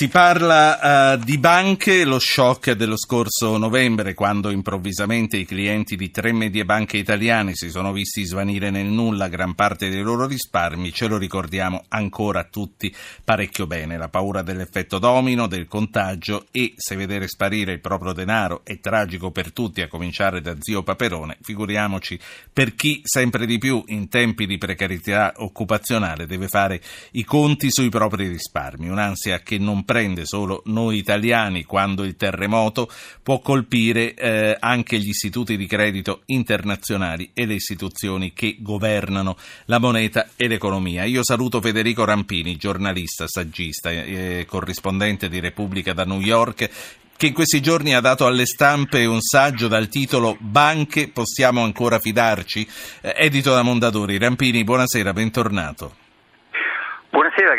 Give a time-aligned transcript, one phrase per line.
[0.00, 6.10] Si parla uh, di banche, lo shock dello scorso novembre quando improvvisamente i clienti di
[6.10, 10.90] tre medie banche italiane si sono visti svanire nel nulla gran parte dei loro risparmi,
[10.90, 12.90] ce lo ricordiamo ancora tutti
[13.22, 13.98] parecchio bene.
[13.98, 19.30] La paura dell'effetto domino, del contagio e se vedere sparire il proprio denaro è tragico
[19.30, 22.18] per tutti, a cominciare da zio Paperone, figuriamoci
[22.50, 26.80] per chi sempre di più in tempi di precarietà occupazionale deve fare
[27.10, 32.88] i conti sui propri risparmi, un'ansia che non prende solo noi italiani quando il terremoto
[33.24, 39.80] può colpire eh, anche gli istituti di credito internazionali e le istituzioni che governano la
[39.80, 41.02] moneta e l'economia.
[41.02, 46.70] Io saluto Federico Rampini, giornalista, saggista, eh, corrispondente di Repubblica da New York
[47.16, 51.98] che in questi giorni ha dato alle stampe un saggio dal titolo Banche possiamo ancora
[51.98, 52.64] fidarci?
[53.00, 54.18] Eh, edito da Mondadori.
[54.18, 56.09] Rampini, buonasera, bentornato.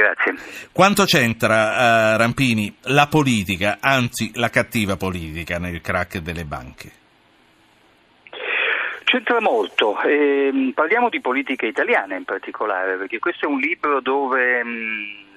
[0.00, 0.34] Grazie.
[0.72, 6.90] Quanto c'entra, uh, Rampini, la politica, anzi la cattiva politica, nel crack delle banche?
[9.04, 14.64] C'entra molto, eh, parliamo di politica italiana in particolare, perché questo è un libro dove...
[14.64, 15.29] Mh, mm,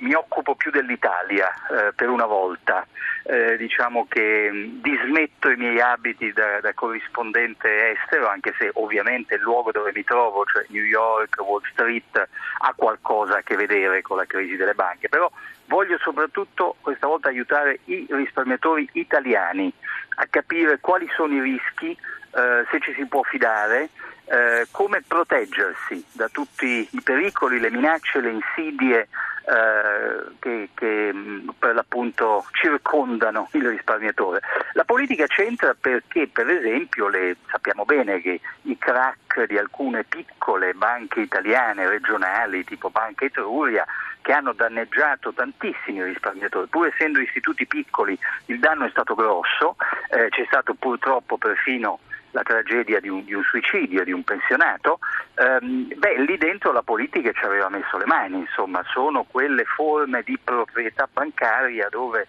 [0.00, 2.86] mi occupo più dell'Italia eh, per una volta,
[3.24, 9.34] eh, diciamo che mm, dismetto i miei abiti da, da, corrispondente estero, anche se ovviamente
[9.34, 12.28] il luogo dove mi trovo, cioè New York, Wall Street,
[12.58, 15.30] ha qualcosa a che vedere con la crisi delle banche, però
[15.66, 19.72] voglio soprattutto questa volta aiutare i risparmiatori italiani
[20.16, 23.90] a capire quali sono i rischi, eh, se ci si può fidare,
[24.24, 29.08] eh, come proteggersi da tutti i pericoli, le minacce, le insidie
[29.44, 34.40] eh, che, che, mm, per l'appunto circondano il risparmiatore.
[34.72, 40.74] La politica c'entra perché per esempio le, sappiamo bene che i crack di alcune piccole
[40.74, 43.84] banche italiane regionali tipo Banca Etruria
[44.22, 49.76] che hanno danneggiato tantissimi risparmiatori, pur essendo istituti piccoli il danno è stato grosso,
[50.10, 52.00] eh, c'è stato purtroppo perfino
[52.32, 54.98] la tragedia di un, di un suicidio di un pensionato,
[55.34, 60.22] ehm, beh, lì dentro la politica ci aveva messo le mani, insomma, sono quelle forme
[60.22, 62.26] di proprietà bancaria dove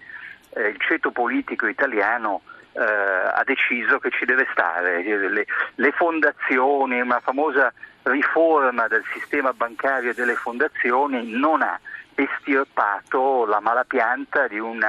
[0.53, 2.41] eh, il ceto politico italiano
[2.73, 5.03] eh, ha deciso che ci deve stare.
[5.03, 7.71] Le, le fondazioni, una famosa
[8.03, 11.79] riforma del sistema bancario e delle fondazioni non ha
[12.15, 14.79] estirpato la malapianta di un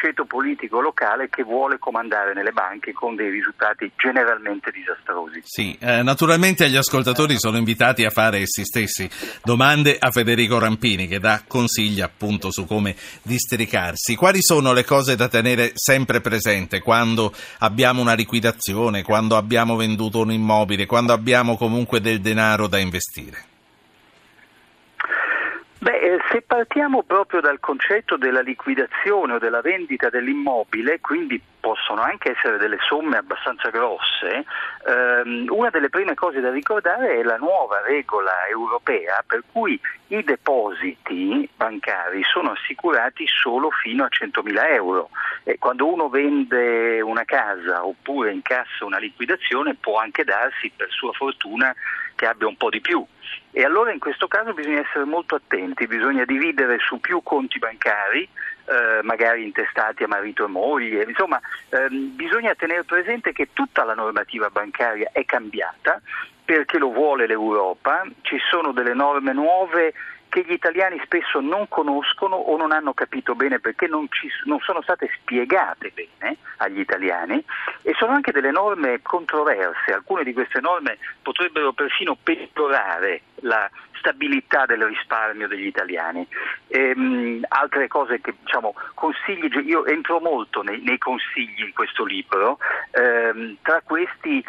[0.00, 5.42] ceto politico locale che vuole comandare nelle banche con dei risultati generalmente disastrosi.
[5.44, 9.08] Sì, eh, naturalmente gli ascoltatori sono invitati a fare essi stessi
[9.44, 14.16] domande a Federico Rampini che dà consigli appunto su come districarsi.
[14.16, 20.20] Quali sono le cose da tenere sempre presente quando abbiamo una liquidazione, quando abbiamo venduto
[20.20, 23.49] un immobile, quando abbiamo comunque del denaro da investire?
[25.82, 32.02] Beh, eh, se partiamo proprio dal concetto della liquidazione o della vendita dell'immobile, quindi possono
[32.02, 34.44] anche essere delle somme abbastanza grosse,
[34.86, 40.22] ehm, una delle prime cose da ricordare è la nuova regola europea per cui i
[40.22, 45.08] depositi bancari sono assicurati solo fino a 100.000 euro.
[45.44, 51.12] E quando uno vende una casa oppure incassa una liquidazione può anche darsi per sua
[51.12, 51.74] fortuna
[52.20, 53.02] che abbia un po' di più.
[53.50, 58.28] E allora in questo caso bisogna essere molto attenti, bisogna dividere su più conti bancari,
[58.66, 63.94] eh, magari intestati a marito e moglie, insomma ehm, bisogna tenere presente che tutta la
[63.94, 65.98] normativa bancaria è cambiata
[66.44, 69.94] perché lo vuole l'Europa, ci sono delle norme nuove
[70.30, 74.60] che gli italiani spesso non conoscono o non hanno capito bene perché non, ci, non,
[74.60, 77.44] sono state spiegate bene agli italiani
[77.82, 83.68] e sono anche delle norme controverse, alcune di queste norme potrebbero perfino peggiorare la
[84.00, 86.26] stabilità del risparmio degli italiani.
[86.68, 92.58] Ehm, altre cose che diciamo, consigli, io entro molto nei, nei consigli di questo libro,
[92.92, 94.42] ehm, tra questi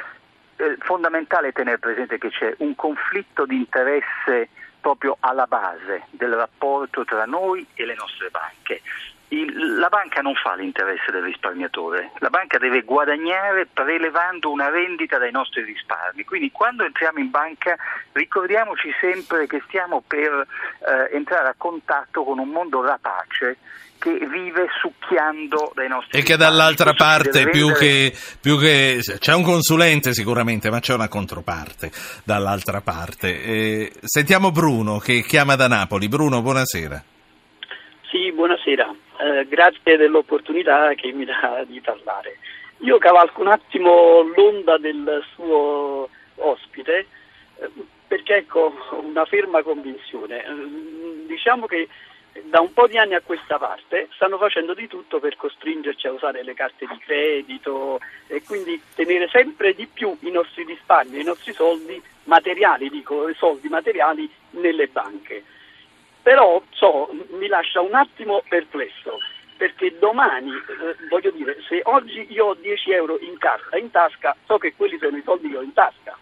[0.57, 4.49] eh, fondamentale tenere presente che c'è un conflitto di interesse
[4.81, 8.81] proprio alla base del rapporto tra noi e le nostre banche.
[9.29, 15.17] Il, la banca non fa l'interesse del risparmiatore, la banca deve guadagnare prelevando una rendita
[15.17, 16.25] dai nostri risparmi.
[16.25, 17.77] Quindi quando entriamo in banca
[18.11, 20.45] ricordiamoci sempre che stiamo per
[20.85, 23.57] eh, entrare a contatto con un mondo rapace
[24.01, 28.11] che vive succhiando dai nostri e che dall'altra parte più che,
[28.41, 31.91] più che, c'è un consulente sicuramente ma c'è una controparte
[32.23, 33.43] dall'altra parte.
[33.43, 36.07] Eh, sentiamo Bruno che chiama da Napoli.
[36.07, 37.03] Bruno buonasera.
[38.09, 38.91] Sì buonasera.
[39.19, 42.39] Eh, grazie dell'opportunità che mi dà di parlare.
[42.79, 47.05] Io cavalco un attimo l'onda del suo ospite
[47.59, 47.69] eh,
[48.07, 50.43] perché ecco una ferma convinzione.
[50.43, 51.87] Eh, diciamo che
[52.43, 56.11] da un po' di anni a questa parte stanno facendo di tutto per costringerci a
[56.11, 61.23] usare le carte di credito e quindi tenere sempre di più i nostri risparmi, i
[61.23, 65.43] nostri soldi materiali, dico soldi materiali nelle banche.
[66.21, 69.17] Però so, mi lascia un attimo perplesso
[69.57, 74.35] perché domani, eh, voglio dire, se oggi io ho 10 euro in carta, in tasca,
[74.45, 76.17] so che quelli sono i soldi che ho in tasca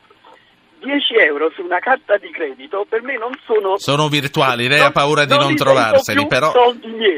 [0.80, 3.78] 10 euro su una carta di credito per me non sono...
[3.78, 6.54] Sono virtuali, lei ha paura di non, non trovarseli, però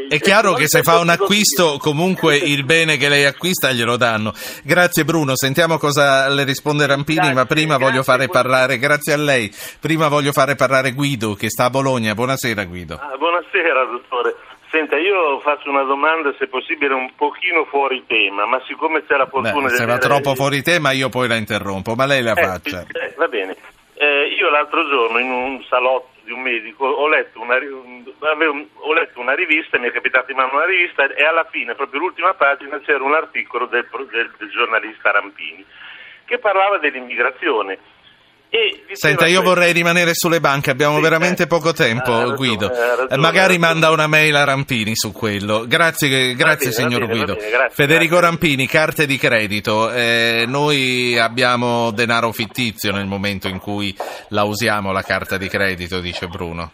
[0.09, 4.33] è chiaro che se fa un acquisto comunque il bene che lei acquista glielo danno.
[4.63, 9.17] Grazie Bruno, sentiamo cosa le risponde Rampini, grazie, ma prima voglio fare parlare, grazie a
[9.17, 12.13] lei, prima voglio fare parlare Guido che sta a Bologna.
[12.13, 12.95] Buonasera Guido.
[12.95, 14.35] Ah, buonasera dottore.
[14.71, 19.27] Senta, io faccio una domanda, se possibile, un pochino fuori tema, ma siccome c'è la
[19.27, 22.41] fortuna Beh, Se va troppo fuori tema io poi la interrompo, ma lei la eh,
[22.41, 22.85] faccia.
[22.89, 23.53] Eh, va bene.
[23.95, 28.93] Eh, io l'altro giorno in un salotto di un medico ho letto, una, avevo, ho
[28.93, 32.33] letto una rivista, mi è capitato in mano una rivista e alla fine, proprio l'ultima
[32.33, 35.65] pagina, c'era un articolo del, del, del giornalista Rampini
[36.23, 37.77] che parlava dell'immigrazione
[38.91, 42.67] Senta, io vorrei rimanere sulle banche, abbiamo sì, veramente eh, poco tempo, ragione, Guido.
[42.67, 45.65] Ragione, Magari manda una mail a Rampini su quello.
[45.65, 47.35] Grazie, grazie bene, signor bene, Guido.
[47.35, 48.29] Bene, grazie, Federico grazie.
[48.29, 49.89] Rampini, carte di credito.
[49.91, 53.95] Eh, noi abbiamo denaro fittizio nel momento in cui
[54.29, 56.71] la usiamo la carta di credito, dice Bruno.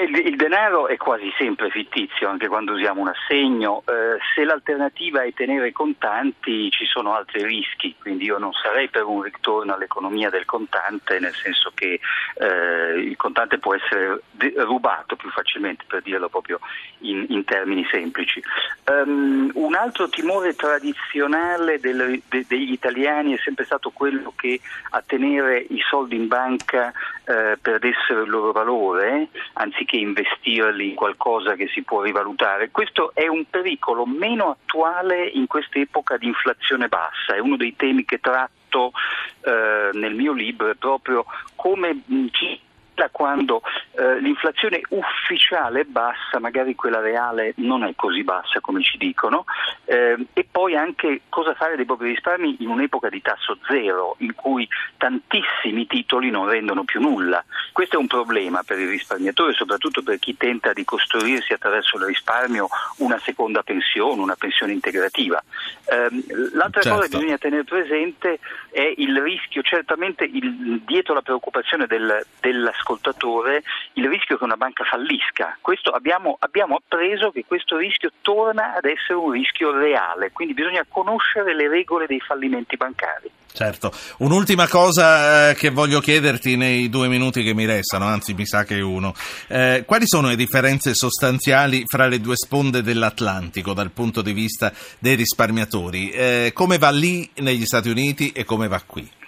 [0.00, 3.82] Beh, il, il, denaro è quasi sempre fittizio, anche quando usiamo un assegno.
[3.86, 9.04] Eh, se l'alternativa è tenere contanti ci sono altri rischi, quindi io non sarei per
[9.04, 12.00] un ritorno all'economia del contante, nel senso che
[12.34, 16.60] eh, il contante può essere de- rubato più facilmente, per dirlo proprio
[17.00, 18.42] in, in termini semplici.
[18.86, 24.60] Um, un altro timore tradizionale del, de- degli italiani è sempre stato quello che
[24.90, 26.92] a tenere i soldi in banca
[27.24, 32.70] eh, perdessero il loro valore anziché investirli in qualcosa che si può rivalutare.
[32.70, 38.04] Questo è un pericolo meno attuale in quest'epoca di inflazione bassa, è uno dei temi
[38.04, 38.92] che tratto
[39.42, 42.60] eh, nel mio libro, proprio come ci
[43.00, 43.62] da quando
[43.92, 49.44] eh, l'inflazione ufficiale è bassa, magari quella reale non è così bassa come ci dicono,
[49.86, 54.34] eh, e poi anche cosa fare dei propri risparmi in un'epoca di tasso zero, in
[54.34, 54.68] cui
[54.98, 57.42] tantissimi titoli non rendono più nulla.
[57.72, 62.04] Questo è un problema per il risparmiatore, soprattutto per chi tenta di costruirsi attraverso il
[62.04, 62.68] risparmio
[62.98, 65.42] una seconda pensione, una pensione integrativa.
[65.86, 66.08] Eh,
[66.52, 66.98] l'altra certo.
[66.98, 72.88] cosa che bisogna tenere presente è il rischio, certamente il, dietro la preoccupazione del, dell'ascoltatore,
[72.90, 73.62] ascoltatore
[73.94, 75.58] il rischio che una banca fallisca.
[75.92, 81.54] Abbiamo, abbiamo, appreso che questo rischio torna ad essere un rischio reale, quindi bisogna conoscere
[81.54, 83.30] le regole dei fallimenti bancari.
[83.52, 88.46] Certo, un'ultima cosa eh, che voglio chiederti nei due minuti che mi restano, anzi mi
[88.46, 89.12] sa che uno.
[89.48, 94.72] Eh, quali sono le differenze sostanziali fra le due sponde dell'Atlantico dal punto di vista
[94.98, 96.10] dei risparmiatori?
[96.10, 99.18] Eh, come va lì negli Stati Uniti e come va qui?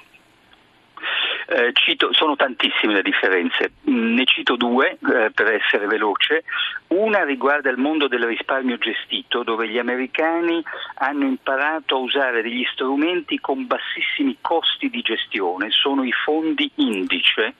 [1.54, 6.44] Eh, cito, sono tantissime le differenze, mm, ne cito due eh, per essere veloce.
[6.88, 10.64] Una riguarda il mondo del risparmio gestito, dove gli americani
[10.94, 17.54] hanno imparato a usare degli strumenti con bassissimi costi di gestione, sono i fondi indice,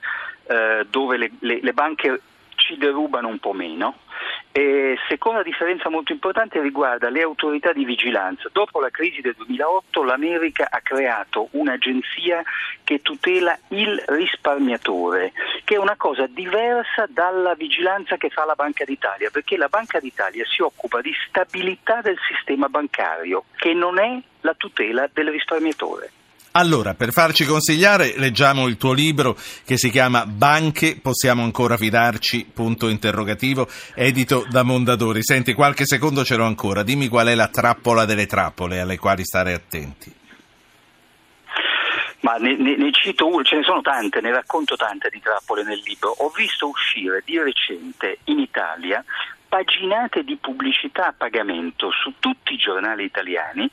[0.46, 2.20] eh, dove le, le, le banche
[2.54, 3.96] ci derubano un po' meno.
[4.54, 8.50] E seconda differenza molto importante riguarda le autorità di vigilanza.
[8.52, 12.42] Dopo la crisi del 2008 l'America ha creato un'agenzia
[12.84, 15.32] che tutela il risparmiatore,
[15.64, 19.98] che è una cosa diversa dalla vigilanza che fa la Banca d'Italia, perché la Banca
[19.98, 26.10] d'Italia si occupa di stabilità del sistema bancario, che non è la tutela del risparmiatore.
[26.54, 32.50] Allora, per farci consigliare, leggiamo il tuo libro che si chiama Banche, possiamo ancora fidarci?
[32.52, 35.22] Punto interrogativo, edito da Mondadori.
[35.22, 36.82] Senti, qualche secondo ce l'ho ancora.
[36.82, 40.12] Dimmi qual è la trappola delle trappole alle quali stare attenti.
[42.20, 45.62] Ma ne, ne, ne, cito una, ce ne sono tante, ne racconto tante di trappole
[45.64, 46.10] nel libro.
[46.18, 49.02] Ho visto uscire di recente in Italia
[49.48, 53.70] paginate di pubblicità a pagamento su tutti i giornali italiani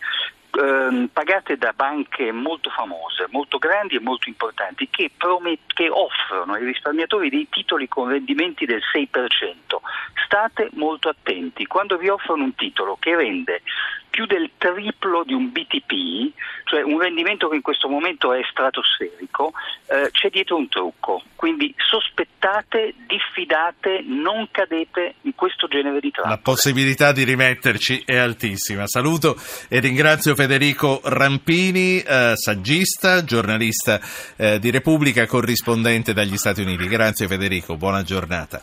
[0.52, 6.54] ehm, pagate da banche molto famose, molto grandi e molto importanti che, promet- che offrono
[6.54, 9.82] ai risparmiatori dei titoli con rendimenti del 6%.
[10.26, 13.62] State molto attenti, quando vi offrono un titolo che rende
[14.10, 16.34] più del triplo di un BTP,
[16.66, 19.54] cioè un rendimento che in questo momento è stratosferico,
[19.88, 21.22] eh, c'è dietro un trucco.
[21.36, 26.36] Quindi sospettate, diffidate, non cadete in questo genere di trappole.
[26.36, 28.88] La possibilità di rimetterci è altissima.
[28.88, 29.36] Saluto
[29.70, 34.00] e ringrazio Federico Rampini, eh, saggista, giornalista
[34.38, 36.88] eh, di Repubblica, corrispondente dagli Stati Uniti.
[36.88, 38.62] Grazie Federico, buona giornata.